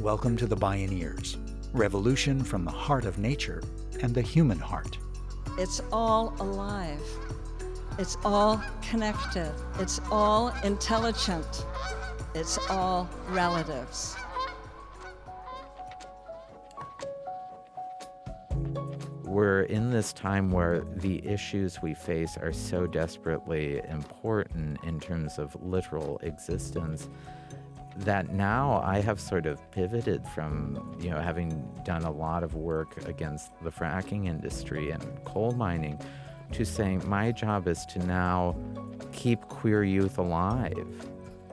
[0.00, 1.36] Welcome to the Bioneers,
[1.72, 3.62] revolution from the heart of nature
[4.02, 4.98] and the human heart.
[5.56, 7.00] It's all alive.
[7.98, 9.52] It's all connected.
[9.78, 11.64] It's all intelligent.
[12.34, 14.16] It's all relatives.
[19.22, 25.38] We're in this time where the issues we face are so desperately important in terms
[25.38, 27.08] of literal existence
[27.98, 32.54] that now I have sort of pivoted from, you know, having done a lot of
[32.54, 36.00] work against the fracking industry and coal mining
[36.52, 38.56] to saying my job is to now
[39.12, 41.08] keep queer youth alive.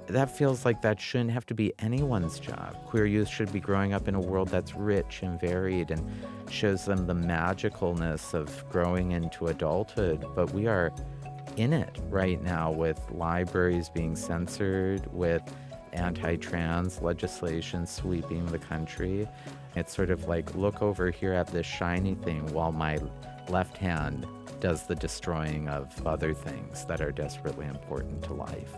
[0.08, 2.76] That feels like that shouldn't have to be anyone's job.
[2.85, 6.04] Queer youth should be growing up in a world that's rich and varied and
[6.49, 10.26] shows them the magicalness of growing into adulthood.
[10.35, 10.91] But we are
[11.55, 15.44] in it right now with libraries being censored, with
[15.94, 19.27] anti trans legislation sweeping the country.
[19.76, 22.99] It's sort of like look over here at this shiny thing while my
[23.49, 24.26] left hand
[24.60, 28.77] does the destroying of other things that are desperately important to life.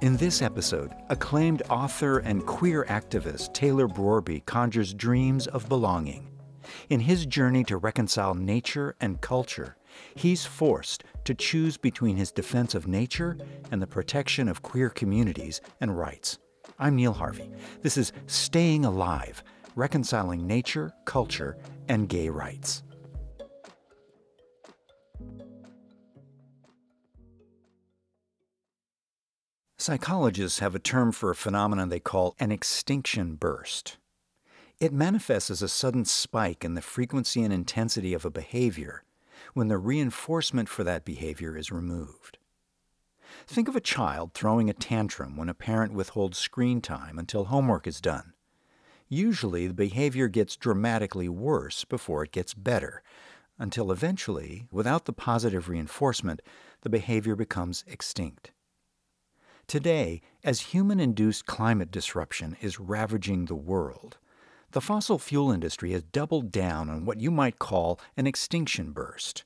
[0.00, 6.28] In this episode, acclaimed author and queer activist Taylor Brorby conjures dreams of belonging.
[6.88, 9.76] In his journey to reconcile nature and culture,
[10.14, 13.36] he's forced to choose between his defense of nature
[13.70, 16.38] and the protection of queer communities and rights.
[16.78, 17.50] I'm Neil Harvey.
[17.82, 19.42] This is Staying Alive
[19.74, 21.56] Reconciling Nature, Culture,
[21.88, 22.82] and Gay Rights.
[29.80, 33.96] Psychologists have a term for a phenomenon they call an extinction burst.
[34.80, 39.02] It manifests as a sudden spike in the frequency and intensity of a behavior
[39.54, 42.38] when the reinforcement for that behavior is removed.
[43.46, 47.86] Think of a child throwing a tantrum when a parent withholds screen time until homework
[47.86, 48.32] is done.
[49.08, 53.02] Usually, the behavior gets dramatically worse before it gets better,
[53.58, 56.40] until eventually, without the positive reinforcement,
[56.82, 58.52] the behavior becomes extinct.
[59.66, 64.18] Today, as human induced climate disruption is ravaging the world,
[64.78, 69.42] the fossil fuel industry has doubled down on what you might call an extinction burst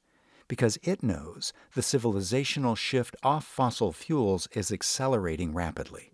[0.46, 6.12] because it knows the civilizational shift off fossil fuels is accelerating rapidly.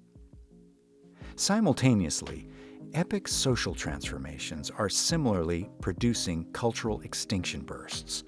[1.35, 2.49] Simultaneously,
[2.95, 8.23] epic social transformations are similarly producing cultural extinction bursts.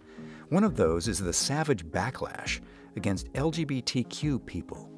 [0.48, 2.58] One of those is the savage backlash
[2.96, 4.90] against LGBTQ people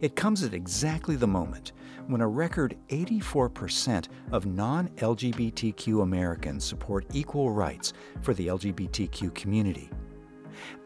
[0.00, 1.72] it comes at exactly the moment
[2.06, 9.90] when a record 84% of non LGBTQ Americans support equal rights for the LGBTQ community.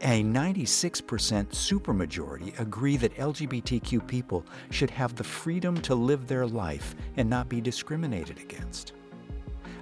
[0.02, 1.02] A 96%
[1.48, 7.48] supermajority agree that LGBTQ people should have the freedom to live their life and not
[7.48, 8.92] be discriminated against.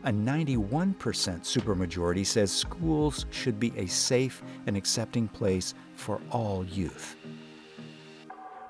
[0.05, 7.17] A 91% supermajority says schools should be a safe and accepting place for all youth.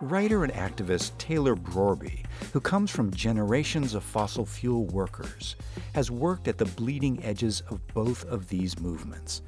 [0.02, 5.54] Writer and activist Taylor Brorby, who comes from generations of fossil fuel workers,
[5.94, 9.42] has worked at the bleeding edges of both of these movements,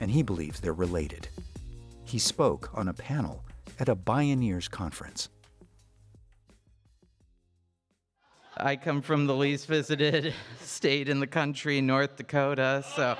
[0.00, 1.28] and he believes they're related.
[2.04, 3.44] He spoke on a panel
[3.80, 5.30] at a Bioneers conference.
[8.56, 13.18] I come from the least visited state in the country, North Dakota, so.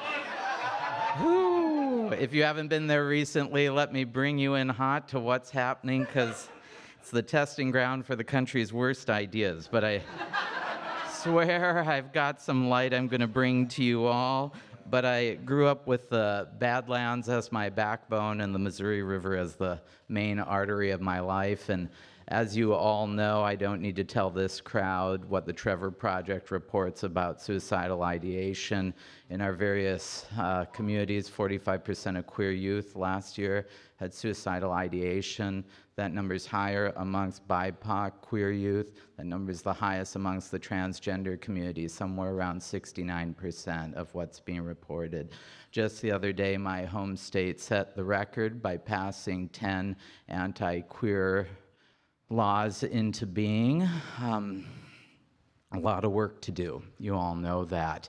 [2.12, 6.04] If you haven't been there recently, let me bring you in hot to what's happening
[6.04, 6.48] because
[7.08, 10.02] it's the testing ground for the country's worst ideas, but I
[11.10, 14.52] swear I've got some light I'm going to bring to you all.
[14.90, 19.54] But I grew up with the Badlands as my backbone and the Missouri River as
[19.54, 19.80] the
[20.10, 21.70] main artery of my life.
[21.70, 21.88] And
[22.30, 26.50] as you all know, I don't need to tell this crowd what the Trevor Project
[26.50, 28.92] reports about suicidal ideation
[29.30, 31.30] in our various uh, communities.
[31.30, 33.66] 45% of queer youth last year
[33.96, 35.64] had suicidal ideation.
[35.96, 38.92] That number is higher amongst BIPOC queer youth.
[39.16, 44.62] That number is the highest amongst the transgender community, somewhere around 69% of what's being
[44.62, 45.30] reported.
[45.70, 49.96] Just the other day, my home state set the record by passing 10
[50.28, 51.48] anti queer
[52.30, 53.88] laws into being.
[54.22, 54.66] Um,
[55.72, 56.82] a lot of work to do.
[56.98, 58.08] You all know that.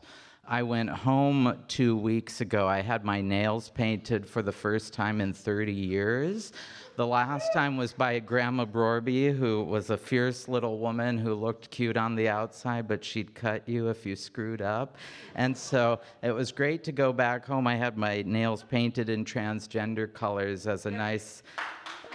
[0.52, 2.68] I went home two weeks ago.
[2.68, 6.54] I had my nails painted for the first time in 30 years.
[6.96, 11.70] The last time was by Grandma Brorby, who was a fierce little woman who looked
[11.70, 14.98] cute on the outside, but she'd cut you if you screwed up.
[15.36, 17.68] And so it was great to go back home.
[17.68, 21.44] I had my nails painted in transgender colors as a nice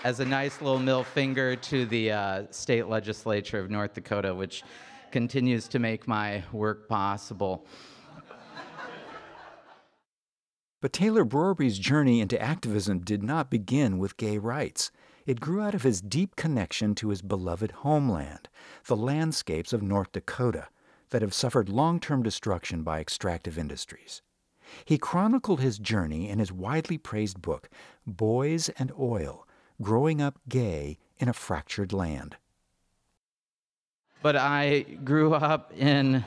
[0.05, 4.63] as a nice little middle finger to the uh, state legislature of North Dakota, which
[5.11, 7.67] continues to make my work possible.
[10.83, 14.91] But Taylor Brorby's journey into activism did not begin with gay rights.
[15.25, 18.51] It grew out of his deep connection to his beloved homeland,
[18.85, 20.69] the landscapes of North Dakota,
[21.09, 24.21] that have suffered long term destruction by extractive industries.
[24.85, 27.71] He chronicled his journey in his widely praised book,
[28.07, 29.47] Boys and Oil
[29.83, 32.37] Growing Up Gay in a Fractured Land.
[34.23, 36.25] But I grew up in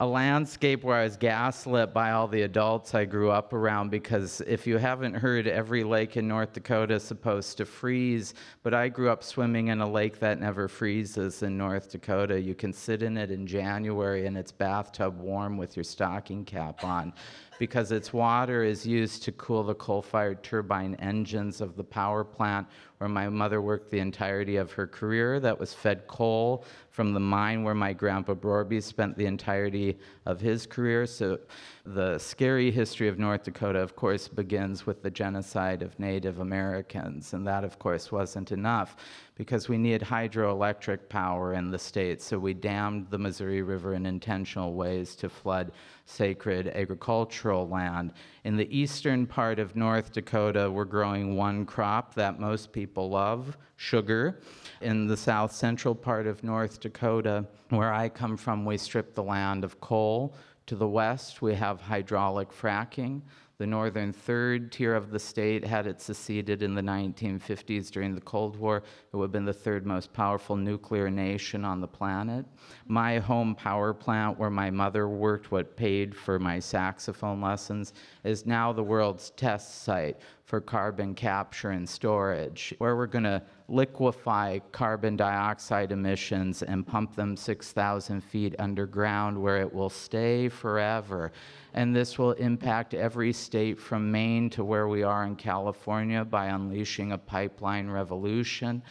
[0.00, 4.40] a landscape where I was gaslit by all the adults I grew up around because
[4.46, 8.88] if you haven't heard, every lake in North Dakota is supposed to freeze, but I
[8.88, 12.40] grew up swimming in a lake that never freezes in North Dakota.
[12.40, 16.82] You can sit in it in January and it's bathtub warm with your stocking cap
[16.82, 17.12] on
[17.58, 22.24] because its water is used to cool the coal fired turbine engines of the power
[22.24, 22.66] plant
[22.98, 27.20] where my mother worked the entirety of her career, that was fed coal from the
[27.20, 31.06] mine where my grandpa Brorby spent the entirety of his career.
[31.06, 31.40] So
[31.84, 37.34] the scary history of North Dakota, of course, begins with the genocide of Native Americans.
[37.34, 38.96] And that, of course, wasn't enough
[39.34, 42.22] because we needed hydroelectric power in the state.
[42.22, 45.72] So we dammed the Missouri River in intentional ways to flood
[46.06, 48.12] sacred agricultural land.
[48.44, 53.56] In the eastern part of North Dakota, we're growing one crop that most people love
[53.76, 54.40] sugar.
[54.80, 59.22] In the south central part of North Dakota, where I come from, we strip the
[59.22, 60.34] land of coal
[60.66, 63.20] to the west, we have hydraulic fracking.
[63.56, 68.20] The northern third tier of the state had it seceded in the 1950s during the
[68.20, 68.78] Cold War.
[69.12, 72.46] It would have been the third most powerful nuclear nation on the planet.
[72.88, 77.92] My home power plant, where my mother worked, what paid for my saxophone lessons,
[78.24, 83.42] is now the world's test site for carbon capture and storage, where we're going to
[83.68, 91.32] liquefy carbon dioxide emissions and pump them 6,000 feet underground where it will stay forever.
[91.74, 96.46] And this will impact every state from Maine to where we are in California by
[96.46, 98.82] unleashing a pipeline revolution.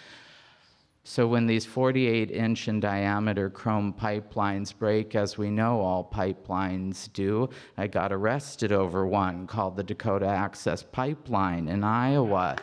[1.05, 7.11] So, when these 48 inch in diameter chrome pipelines break, as we know all pipelines
[7.11, 12.55] do, I got arrested over one called the Dakota Access Pipeline in Iowa.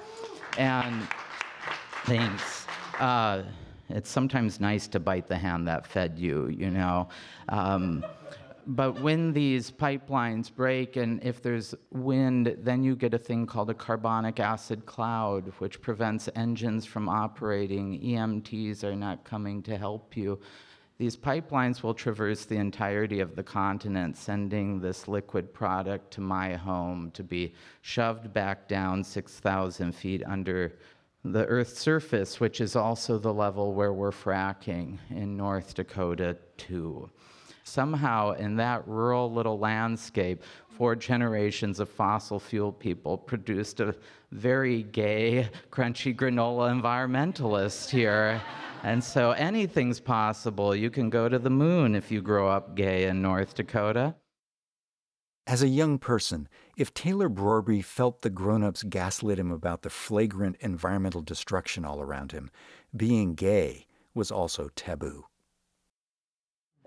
[0.57, 1.07] And
[2.05, 2.67] thanks.
[2.99, 3.43] Uh,
[3.91, 7.09] it's sometimes nice to bite the hand that fed you, you know.
[7.49, 8.05] Um,
[8.71, 13.69] but when these pipelines break and if there's wind, then you get a thing called
[13.69, 18.01] a carbonic acid cloud, which prevents engines from operating.
[18.01, 20.39] EMTs are not coming to help you.
[20.99, 26.55] These pipelines will traverse the entirety of the continent, sending this liquid product to my
[26.55, 30.79] home to be shoved back down 6,000 feet under
[31.25, 37.11] the Earth's surface, which is also the level where we're fracking in North Dakota, too
[37.71, 43.95] somehow in that rural little landscape, four generations of fossil fuel people produced a
[44.33, 48.41] very gay, crunchy granola environmentalist here.
[48.83, 50.75] and so anything's possible.
[50.75, 54.15] You can go to the moon if you grow up gay in North Dakota.
[55.47, 59.91] As a young person, if Taylor Brorby felt the grown ups gaslit him about the
[59.91, 62.51] flagrant environmental destruction all around him,
[62.97, 65.27] being gay was also taboo.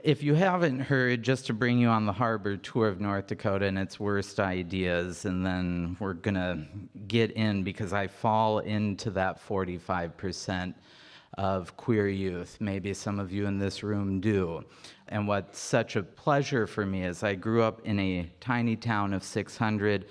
[0.03, 3.67] If you haven't heard, just to bring you on the harbor tour of North Dakota
[3.67, 6.65] and its worst ideas, and then we're going to
[7.07, 10.73] get in because I fall into that 45%
[11.37, 12.57] of queer youth.
[12.59, 14.65] Maybe some of you in this room do.
[15.07, 19.13] And what's such a pleasure for me is I grew up in a tiny town
[19.13, 20.07] of 600,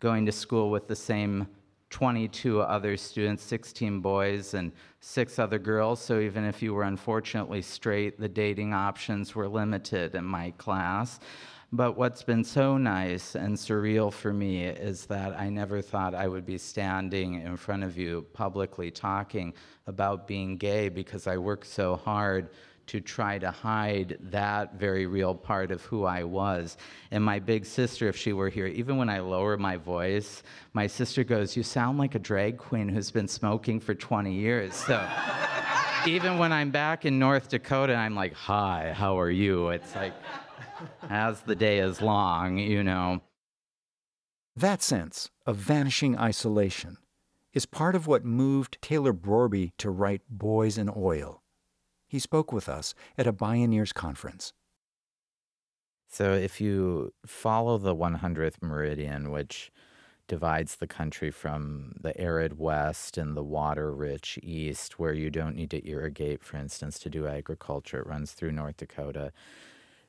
[0.00, 1.46] going to school with the same
[1.90, 6.00] 22 other students, 16 boys and six other girls.
[6.00, 11.20] So even if you were unfortunately straight, the dating options were limited in my class.
[11.72, 16.28] But what's been so nice and surreal for me is that I never thought I
[16.28, 19.52] would be standing in front of you publicly talking
[19.86, 22.50] about being gay because I worked so hard
[22.86, 26.76] to try to hide that very real part of who I was.
[27.10, 30.86] And my big sister, if she were here, even when I lower my voice, my
[30.86, 34.74] sister goes, You sound like a drag queen who's been smoking for 20 years.
[34.74, 35.06] So
[36.06, 39.68] even when I'm back in North Dakota, I'm like, Hi, how are you?
[39.70, 40.14] It's like,
[41.08, 43.20] as the day is long, you know.
[44.54, 46.98] That sense of vanishing isolation
[47.52, 51.42] is part of what moved Taylor Brorby to write Boys and Oil
[52.06, 54.52] he spoke with us at a Bioneers conference.
[56.08, 59.72] So, if you follow the 100th meridian, which
[60.28, 65.56] divides the country from the arid west and the water rich east, where you don't
[65.56, 68.00] need to irrigate, for instance, to do agriculture.
[68.00, 69.32] It runs through North Dakota.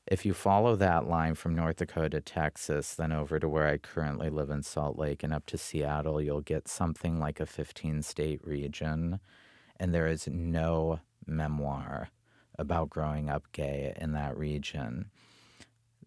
[0.07, 4.29] If you follow that line from North Dakota, Texas, then over to where I currently
[4.29, 8.39] live in Salt Lake and up to Seattle, you'll get something like a 15 state
[8.45, 9.19] region.
[9.79, 12.09] And there is no memoir
[12.57, 15.11] about growing up gay in that region.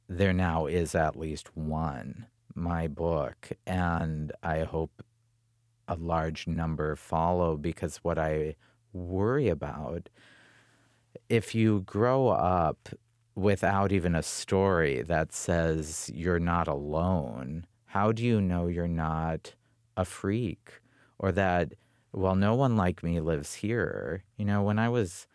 [0.09, 5.05] There now is at least one, my book, and I hope
[5.87, 8.57] a large number follow because what I
[8.93, 10.09] worry about
[11.29, 12.89] if you grow up
[13.35, 19.55] without even a story that says you're not alone, how do you know you're not
[19.97, 20.81] a freak
[21.19, 21.73] or that,
[22.13, 24.25] well, no one like me lives here?
[24.37, 25.27] You know, when I was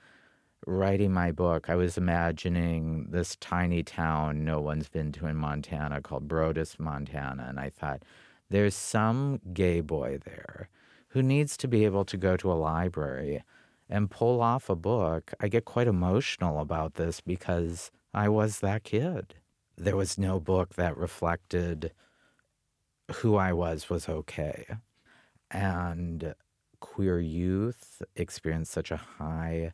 [0.68, 6.02] writing my book, I was imagining this tiny town no one's been to in Montana
[6.02, 7.46] called Broadus, Montana.
[7.48, 8.04] And I thought,
[8.50, 10.70] there's some gay boy there
[11.10, 13.44] who needs to be able to go to a library
[13.90, 15.34] and pull off a book.
[15.40, 19.36] I get quite emotional about this because I was that kid.
[19.78, 21.92] There was no book that reflected
[23.16, 24.66] who I was was okay.
[25.52, 26.34] And
[26.80, 29.74] queer youth experience such a high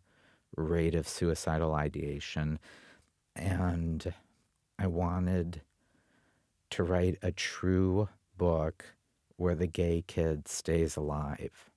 [0.55, 2.59] rate of suicidal ideation.
[3.35, 4.13] And
[4.77, 5.61] I wanted
[6.71, 8.85] to write a true book
[9.35, 11.69] where the gay kid stays alive.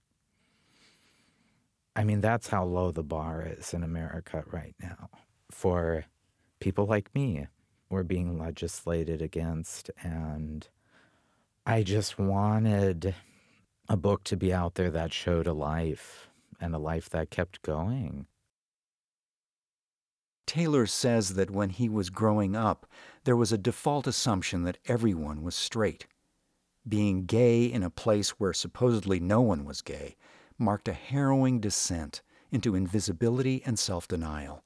[1.97, 5.11] I mean, that's how low the bar is in America right now
[5.51, 6.05] for
[6.61, 7.47] people like me.
[7.89, 9.91] We're being legislated against.
[10.03, 10.67] And
[11.65, 13.15] I just wanted
[13.89, 16.29] a book to be out there that showed a life
[16.61, 18.27] and a life that kept going.
[20.47, 22.87] Taylor says that when he was growing up,
[23.25, 26.07] there was a default assumption that everyone was straight.
[26.87, 30.17] Being gay in a place where supposedly no one was gay
[30.59, 32.23] marked a harrowing descent
[32.53, 34.63] into invisibility and self denial.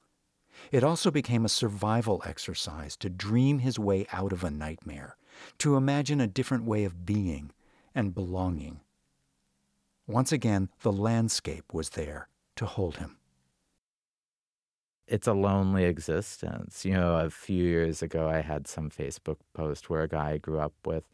[0.73, 5.17] It also became a survival exercise to dream his way out of a nightmare,
[5.59, 7.53] to imagine a different way of being
[7.95, 8.81] and belonging.
[10.09, 13.19] Once again, the landscape was there to hold him
[15.09, 16.85] it's a lonely existence.
[16.85, 20.39] You know, a few years ago, I had some Facebook post where a guy I
[20.39, 21.05] grew up with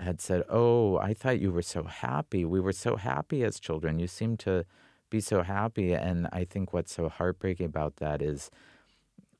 [0.00, 2.44] had said, Oh, I thought you were so happy.
[2.44, 3.98] We were so happy as children.
[3.98, 4.64] You seem to
[5.10, 5.92] be so happy.
[5.92, 8.50] And I think what's so heartbreaking about that is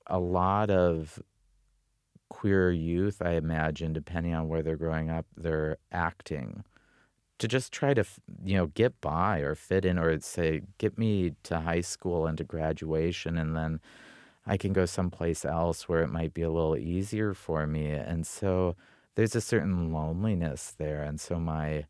[0.07, 1.23] a lot of
[2.29, 6.65] queer youth, I imagine, depending on where they're growing up, they're acting
[7.39, 8.05] to just try to
[8.45, 12.39] you know get by or fit in or say get me to high school and
[12.39, 13.81] to graduation and then
[14.47, 17.89] I can go someplace else where it might be a little easier for me.
[17.91, 18.77] And so
[19.15, 21.87] there's a certain loneliness there and so my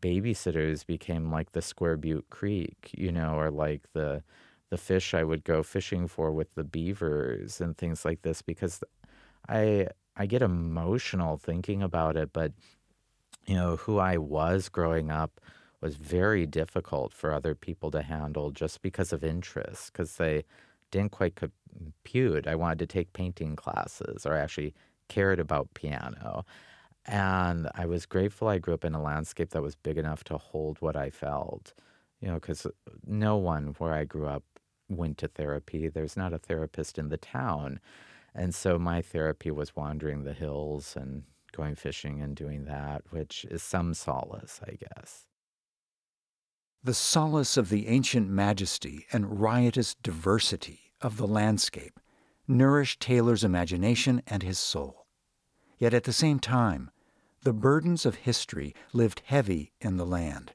[0.00, 4.22] babysitters became like the Square Butte Creek you know or like the
[4.70, 8.82] the fish I would go fishing for with the beavers and things like this because
[9.48, 12.52] I I get emotional thinking about it but
[13.48, 15.40] you know, who I was growing up
[15.80, 20.44] was very difficult for other people to handle just because of interest, because they
[20.90, 22.46] didn't quite compute.
[22.46, 24.74] I wanted to take painting classes, or actually
[25.08, 26.44] cared about piano.
[27.06, 30.36] And I was grateful I grew up in a landscape that was big enough to
[30.36, 31.72] hold what I felt,
[32.20, 32.66] you know, because
[33.06, 34.44] no one where I grew up
[34.90, 35.88] went to therapy.
[35.88, 37.80] There's not a therapist in the town.
[38.34, 43.44] And so my therapy was wandering the hills and going fishing and doing that, which
[43.50, 45.26] is some solace, I guess.
[46.82, 51.98] The solace of the ancient majesty and riotous diversity of the landscape
[52.46, 55.06] nourished Taylor's imagination and his soul.
[55.78, 56.90] Yet at the same time,
[57.42, 60.54] the burdens of history lived heavy in the land.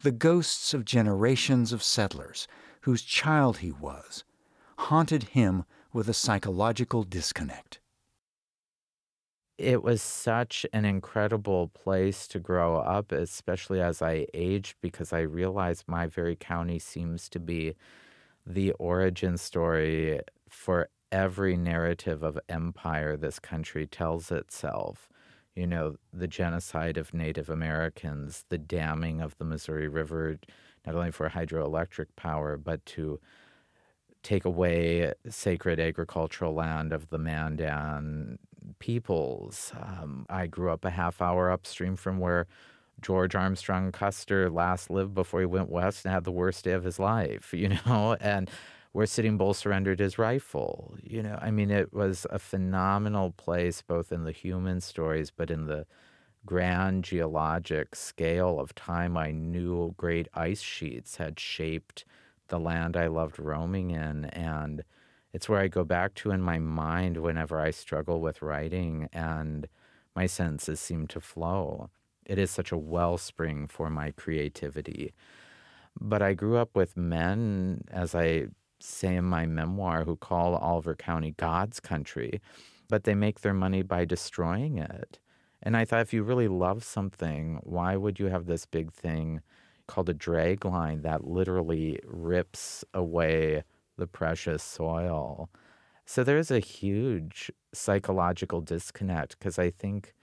[0.00, 2.46] The ghosts of generations of settlers
[2.82, 4.24] whose child he was
[4.76, 7.80] haunted him with a psychological disconnect
[9.58, 15.20] it was such an incredible place to grow up, especially as I aged, because I
[15.20, 17.74] realized my very county seems to be
[18.46, 25.08] the origin story for every narrative of empire this country tells itself.
[25.54, 30.38] You know, the genocide of Native Americans, the damming of the Missouri River,
[30.84, 33.20] not only for hydroelectric power, but to
[34.24, 38.38] take away sacred agricultural land of the Mandan
[38.78, 39.72] peoples.
[39.80, 42.46] Um, I grew up a half hour upstream from where
[43.00, 46.84] George Armstrong Custer last lived before he went west and had the worst day of
[46.84, 48.50] his life, you know, and
[48.92, 50.96] where Sitting Bull surrendered his rifle.
[51.02, 55.50] You know, I mean, it was a phenomenal place, both in the human stories, but
[55.50, 55.86] in the
[56.46, 62.04] grand geologic scale of time, I knew great ice sheets had shaped
[62.48, 64.26] the land I loved roaming in.
[64.26, 64.84] And
[65.34, 69.66] it's where I go back to in my mind whenever I struggle with writing and
[70.14, 71.90] my senses seem to flow.
[72.24, 75.12] It is such a wellspring for my creativity.
[76.00, 78.46] But I grew up with men, as I
[78.78, 82.40] say in my memoir, who call Oliver County God's country,
[82.88, 85.18] but they make their money by destroying it.
[85.60, 89.40] And I thought, if you really love something, why would you have this big thing
[89.88, 93.64] called a drag line that literally rips away
[93.96, 95.50] the precious soil?
[96.06, 100.14] So there's a huge psychological disconnect because I think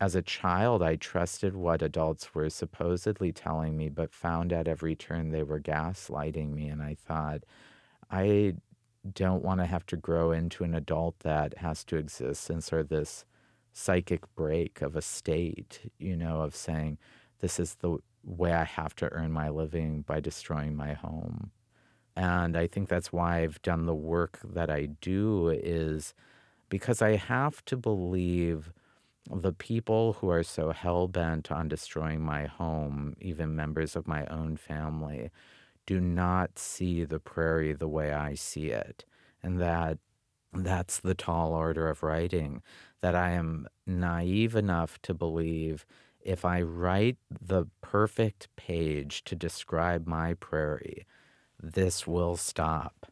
[0.00, 4.94] as a child, I trusted what adults were supposedly telling me, but found at every
[4.94, 6.68] turn they were gaslighting me.
[6.68, 7.44] And I thought,
[8.10, 8.54] I
[9.14, 12.82] don't want to have to grow into an adult that has to exist in sort
[12.82, 13.24] of this
[13.72, 16.98] psychic break of a state, you know, of saying,
[17.40, 21.52] this is the way I have to earn my living by destroying my home.
[22.16, 26.14] And I think that's why I've done the work that I do, is
[26.70, 28.72] because I have to believe
[29.30, 34.24] the people who are so hell bent on destroying my home, even members of my
[34.26, 35.30] own family,
[35.84, 39.04] do not see the prairie the way I see it.
[39.42, 39.98] And that
[40.52, 42.62] that's the tall order of writing,
[43.02, 45.84] that I am naive enough to believe
[46.20, 51.06] if I write the perfect page to describe my prairie,
[51.74, 53.06] this will stop.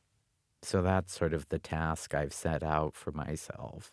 [0.62, 3.90] So that's sort of the task I've set out for myself.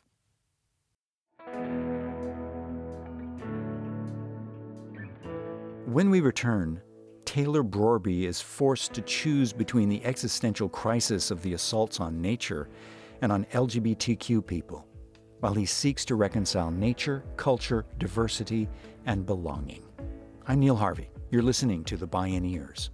[5.86, 6.82] When we return,
[7.26, 12.70] Taylor Brorby is forced to choose between the existential crisis of the assaults on nature
[13.22, 14.88] and on LGBTQ people,
[15.40, 18.70] while he seeks to reconcile nature, culture, diversity,
[19.06, 19.84] and belonging.
[20.48, 21.10] I'm Neil Harvey.
[21.30, 22.90] You're listening to The Bioneers.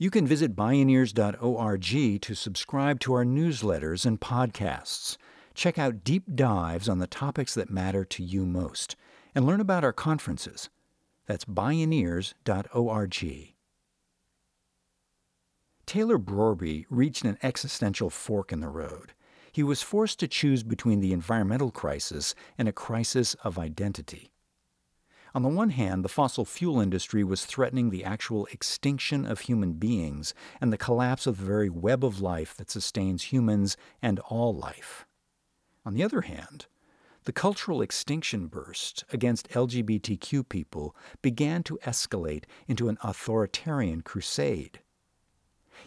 [0.00, 5.16] You can visit Bioneers.org to subscribe to our newsletters and podcasts.
[5.54, 8.94] Check out deep dives on the topics that matter to you most,
[9.34, 10.70] and learn about our conferences.
[11.26, 13.54] That's Bioneers.org.
[15.84, 19.14] Taylor Brorby reached an existential fork in the road.
[19.50, 24.30] He was forced to choose between the environmental crisis and a crisis of identity.
[25.34, 29.74] On the one hand, the fossil fuel industry was threatening the actual extinction of human
[29.74, 34.54] beings and the collapse of the very web of life that sustains humans and all
[34.54, 35.06] life.
[35.84, 36.66] On the other hand,
[37.24, 44.80] the cultural extinction burst against LGBTQ people began to escalate into an authoritarian crusade.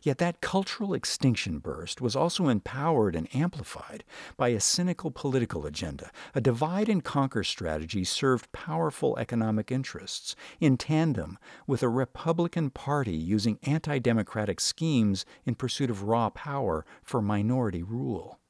[0.03, 4.03] Yet that cultural extinction burst was also empowered and amplified
[4.35, 6.11] by a cynical political agenda.
[6.33, 11.37] A divide and conquer strategy served powerful economic interests, in tandem
[11.67, 17.83] with a Republican Party using anti democratic schemes in pursuit of raw power for minority
[17.83, 18.40] rule.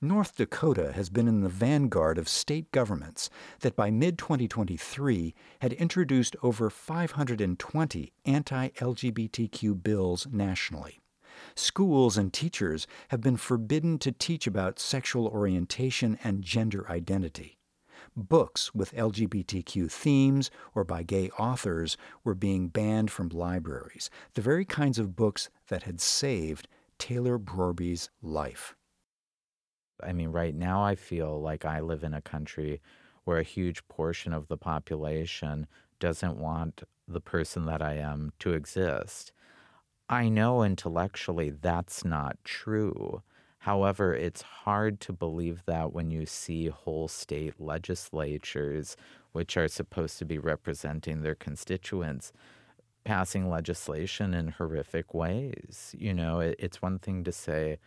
[0.00, 3.28] North Dakota has been in the vanguard of state governments
[3.62, 11.00] that by mid 2023 had introduced over 520 anti LGBTQ bills nationally.
[11.56, 17.58] Schools and teachers have been forbidden to teach about sexual orientation and gender identity.
[18.14, 24.64] Books with LGBTQ themes or by gay authors were being banned from libraries, the very
[24.64, 28.76] kinds of books that had saved Taylor Brorby's life.
[30.02, 32.80] I mean, right now I feel like I live in a country
[33.24, 35.66] where a huge portion of the population
[36.00, 39.32] doesn't want the person that I am to exist.
[40.08, 43.22] I know intellectually that's not true.
[43.58, 48.96] However, it's hard to believe that when you see whole state legislatures,
[49.32, 52.32] which are supposed to be representing their constituents,
[53.04, 55.94] passing legislation in horrific ways.
[55.98, 57.78] You know, it, it's one thing to say,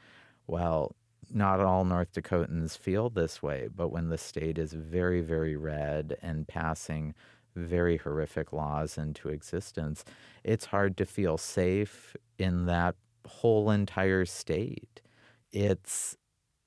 [0.47, 0.95] well,
[1.33, 6.17] not all North Dakotans feel this way, but when the state is very, very red
[6.21, 7.13] and passing
[7.55, 10.03] very horrific laws into existence,
[10.43, 12.95] it's hard to feel safe in that
[13.27, 15.01] whole entire state.
[15.51, 16.17] It's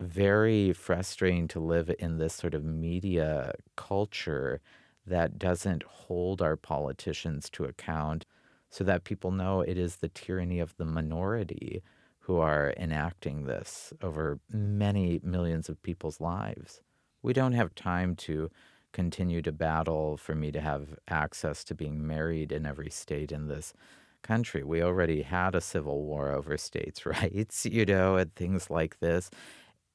[0.00, 4.60] very frustrating to live in this sort of media culture
[5.06, 8.24] that doesn't hold our politicians to account
[8.70, 11.82] so that people know it is the tyranny of the minority
[12.24, 16.80] who are enacting this over many millions of people's lives.
[17.22, 18.50] We don't have time to
[18.92, 23.48] continue to battle for me to have access to being married in every state in
[23.48, 23.74] this
[24.22, 24.64] country.
[24.64, 29.30] We already had a civil war over states' rights, you know, and things like this.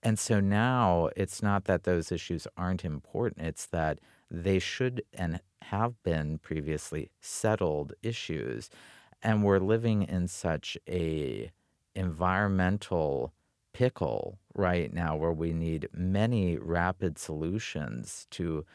[0.03, 5.39] And so now it's not that those issues aren't important, it's that they should and
[5.63, 8.69] have been previously settled issues.
[9.23, 11.51] And we're living in such a
[11.99, 13.33] environmental
[13.73, 18.65] pickle right now where we need many rapid solutions to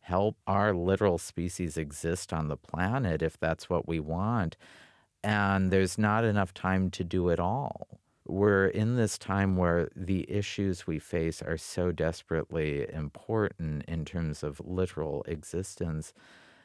[0.00, 4.56] help our literal species exist on the planet if that's what we want.
[5.22, 10.30] And there's not enough time to do it all we're in this time where the
[10.30, 16.14] issues we face are so desperately important in terms of literal existence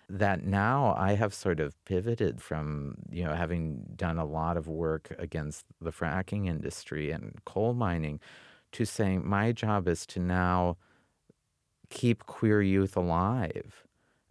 [0.09, 4.67] that now I have sort of pivoted from, you know, having done a lot of
[4.67, 8.19] work against the fracking industry and coal mining
[8.71, 10.77] to saying my job is to now
[11.89, 13.85] keep queer youth alive.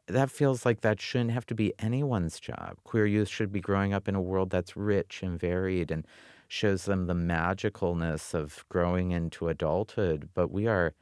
[0.08, 2.78] That feels like that shouldn't have to be anyone's job.
[2.84, 6.06] Queer youth should be growing up in a world that's rich and varied and
[6.48, 10.30] shows them the magicalness of growing into adulthood.
[10.34, 10.94] But we are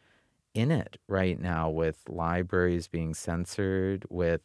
[0.56, 4.40] in it right now with libraries being censored, with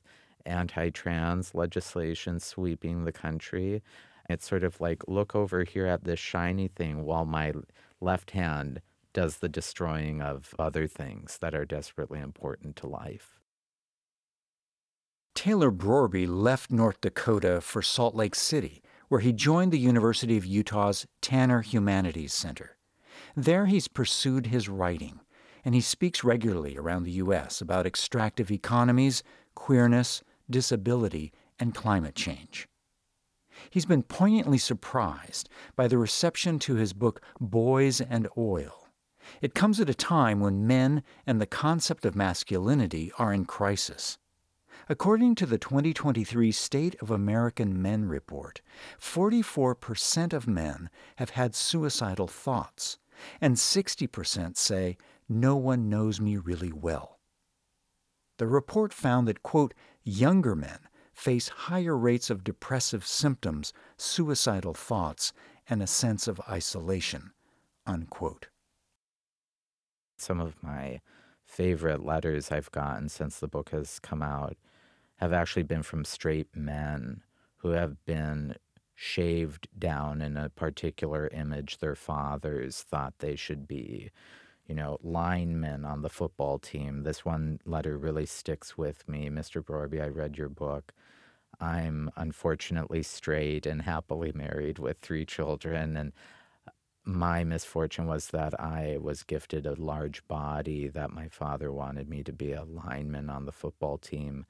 [0.45, 3.81] anti trans legislation sweeping the country.
[4.29, 7.53] It's sort of like look over here at this shiny thing while my
[7.99, 8.81] left hand
[9.13, 13.39] does the destroying of other things that are desperately important to life.
[15.35, 20.45] Taylor Brorby left North Dakota for Salt Lake City where he joined the University of
[20.45, 22.77] Utah's Tanner Humanities Center.
[23.35, 25.19] There he's pursued his writing,
[25.63, 27.61] and he speaks regularly around the U.S.
[27.61, 29.23] about extractive economies,
[29.55, 32.67] queerness, disability, and climate change.
[33.69, 38.87] He's been poignantly surprised by the reception to his book Boys and Oil.
[39.41, 44.17] It comes at a time when men and the concept of masculinity are in crisis.
[44.89, 48.61] According to the 2023 State of American Men report,
[48.99, 52.97] 44% of men have had suicidal thoughts,
[53.39, 54.97] and 60% say,
[55.33, 57.17] No one knows me really well.
[58.37, 65.31] The report found that, quote, younger men face higher rates of depressive symptoms, suicidal thoughts,
[65.69, 67.31] and a sense of isolation,
[67.85, 68.49] unquote.
[70.17, 70.99] Some of my
[71.45, 74.57] favorite letters I've gotten since the book has come out
[75.15, 77.21] have actually been from straight men
[77.59, 78.55] who have been
[78.95, 84.11] shaved down in a particular image their fathers thought they should be.
[84.71, 87.03] You know, linemen on the football team.
[87.03, 89.29] This one letter really sticks with me.
[89.29, 89.61] Mr.
[89.61, 90.93] Brorby, I read your book.
[91.59, 95.97] I'm unfortunately straight and happily married with three children.
[95.97, 96.13] And
[97.03, 102.23] my misfortune was that I was gifted a large body, that my father wanted me
[102.23, 104.45] to be a lineman on the football team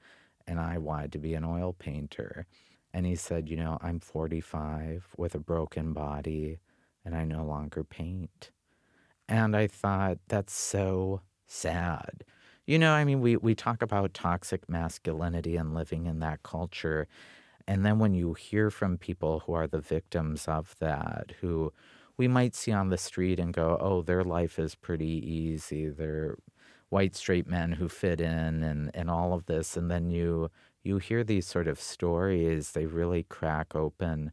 [0.46, 2.46] and I wanted to be an oil painter.
[2.94, 6.60] And he said, You know, I'm 45 with a broken body
[7.04, 8.52] and I no longer paint.
[9.32, 12.22] And I thought, that's so sad.
[12.66, 17.08] You know, I mean, we, we talk about toxic masculinity and living in that culture.
[17.66, 21.72] And then when you hear from people who are the victims of that, who
[22.18, 25.88] we might see on the street and go, oh, their life is pretty easy.
[25.88, 26.36] They're
[26.90, 30.50] white straight men who fit in and, and all of this and then you
[30.82, 34.30] you hear these sort of stories they really crack open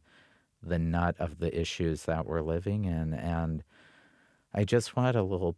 [0.62, 3.64] the nut of the issues that we're living in and
[4.54, 5.56] i just wanted a little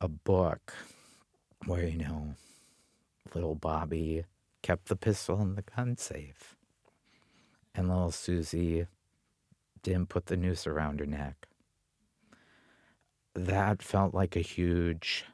[0.00, 0.74] a book
[1.66, 2.34] where you know
[3.34, 4.24] little bobby
[4.62, 6.56] kept the pistol in the gun safe
[7.74, 8.86] and little susie
[9.82, 11.46] didn't put the noose around her neck
[13.34, 15.24] that felt like a huge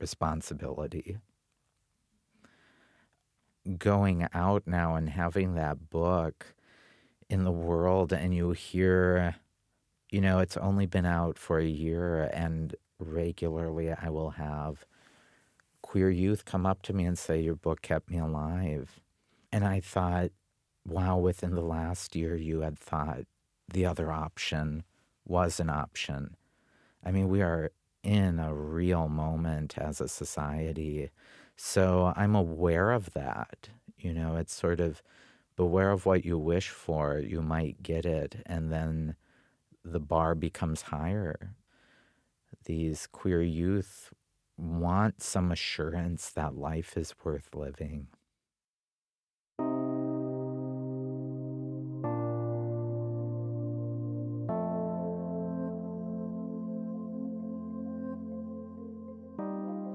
[0.00, 1.18] responsibility.
[3.78, 6.54] Going out now and having that book
[7.28, 9.36] in the world, and you hear,
[10.12, 14.86] you know, it's only been out for a year, and regularly I will have
[15.80, 19.00] queer youth come up to me and say, Your book kept me alive.
[19.50, 20.30] And I thought,
[20.86, 23.20] wow, within the last year, you had thought
[23.72, 24.84] the other option
[25.26, 26.36] was an option.
[27.04, 27.72] I mean, we are
[28.02, 31.10] in a real moment as a society.
[31.56, 33.68] So I'm aware of that.
[33.98, 35.02] You know, it's sort of
[35.56, 39.16] beware of what you wish for, you might get it, and then
[39.84, 41.54] the bar becomes higher.
[42.66, 44.12] these queer youth
[44.56, 48.06] want some assurance that life is worth living.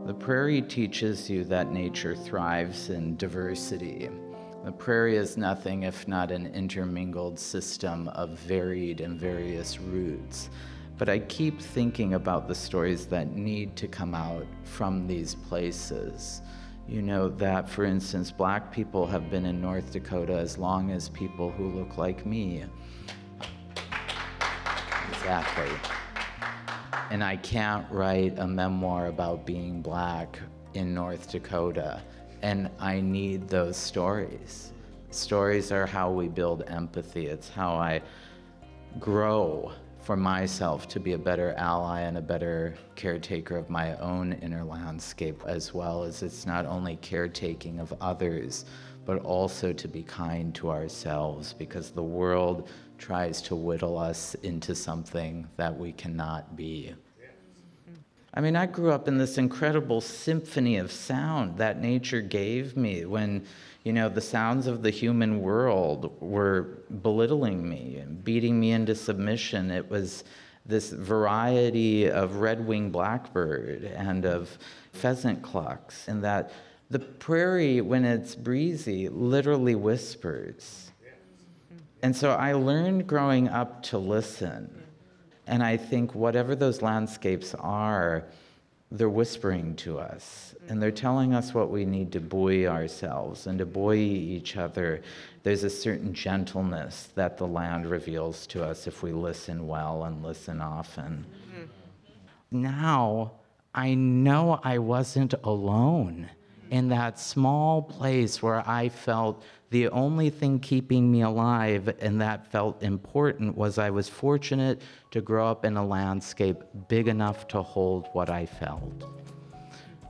[0.07, 4.09] The prairie teaches you that nature thrives in diversity.
[4.67, 10.49] The prairie is nothing if not an intermingled system of varied and various roots.
[10.97, 16.41] But I keep thinking about the stories that need to come out from these places.
[16.85, 21.07] You know, that for instance, black people have been in North Dakota as long as
[21.07, 22.65] people who look like me.
[25.11, 25.71] Exactly.
[27.09, 30.37] And I can't write a memoir about being black
[30.73, 32.01] in North Dakota.
[32.41, 34.71] And I need those stories.
[35.09, 38.01] Stories are how we build empathy, it's how I
[38.99, 39.71] grow
[40.07, 44.63] for myself to be a better ally and a better caretaker of my own inner
[44.63, 48.65] landscape, as well as it's not only caretaking of others,
[49.05, 54.75] but also to be kind to ourselves because the world tries to whittle us into
[54.75, 56.93] something that we cannot be.
[58.37, 63.03] I mean, I grew up in this incredible symphony of sound that nature gave me
[63.03, 63.47] when
[63.83, 68.93] you know, the sounds of the human world were belittling me and beating me into
[68.93, 69.71] submission.
[69.71, 70.23] It was
[70.67, 74.55] this variety of red winged blackbird and of
[74.93, 76.51] pheasant clucks, and that
[76.91, 80.91] the prairie, when it's breezy, literally whispers.
[82.03, 84.83] And so I learned growing up to listen.
[85.47, 88.25] And I think whatever those landscapes are,
[88.91, 93.59] they're whispering to us and they're telling us what we need to buoy ourselves and
[93.59, 95.01] to buoy each other.
[95.43, 100.23] There's a certain gentleness that the land reveals to us if we listen well and
[100.23, 101.25] listen often.
[101.51, 102.61] Mm-hmm.
[102.61, 103.33] Now,
[103.73, 106.29] I know I wasn't alone
[106.69, 112.47] in that small place where I felt the only thing keeping me alive and that
[112.47, 117.61] felt important was I was fortunate to grow up in a landscape big enough to
[117.61, 119.05] hold what I felt.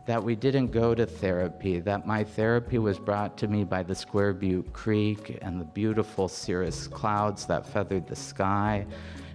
[0.06, 3.96] That we didn't go to therapy, that my therapy was brought to me by the
[3.96, 8.86] Square Butte Creek and the beautiful cirrus clouds that feathered the sky.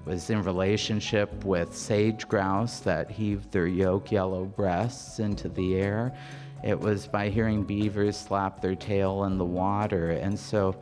[0.06, 5.74] It was in relationship with sage grouse that heaved their yolk yellow breasts into the
[5.74, 6.16] air
[6.62, 10.10] it was by hearing beavers slap their tail in the water.
[10.10, 10.76] And so,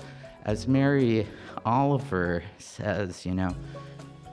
[0.45, 1.27] as Mary
[1.65, 3.55] Oliver says, you know,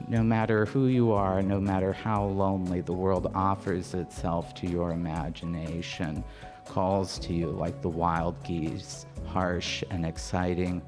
[0.08, 4.92] no matter who you are, no matter how lonely, the world offers itself to your
[4.92, 6.24] imagination,
[6.66, 10.82] calls to you like the wild geese, harsh and exciting,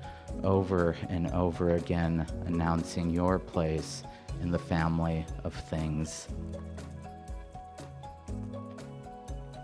[0.43, 4.03] over and over again, announcing your place
[4.41, 6.27] in the family of things.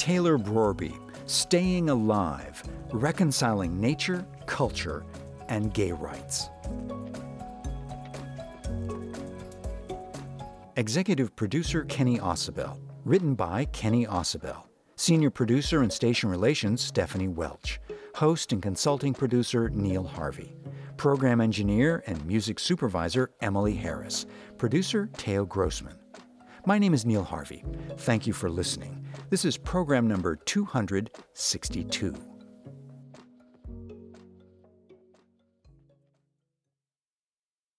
[0.05, 0.93] Taylor Brorby,
[1.25, 5.03] Staying Alive, Reconciling Nature, Culture,
[5.47, 6.51] and Gay Rights.
[10.75, 12.77] Executive Producer Kenny Ausubel.
[13.03, 14.65] Written by Kenny Ausubel.
[14.95, 17.81] Senior Producer and Station Relations Stephanie Welch.
[18.13, 20.55] Host and Consulting Producer Neil Harvey.
[20.97, 24.27] Program Engineer and Music Supervisor Emily Harris.
[24.59, 25.97] Producer Teo Grossman.
[26.67, 27.63] My name is Neil Harvey.
[27.97, 29.05] Thank you for listening.
[29.29, 32.34] This is program number 262.